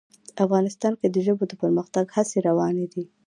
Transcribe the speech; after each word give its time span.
افغانستان 0.45 0.93
کې 0.99 1.07
د 1.11 1.17
ژبو 1.25 1.43
د 1.47 1.53
پرمختګ 1.61 2.05
هڅې 2.15 2.37
روانې 2.47 2.85
دي. 2.93 3.03